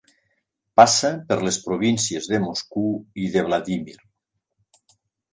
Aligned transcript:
Passa 0.79 1.09
per 1.27 1.35
les 1.47 1.59
províncies 1.65 2.29
de 2.31 2.39
Moscou 2.45 2.95
i 3.25 3.27
de 3.35 3.43
Vladímir. 3.49 3.95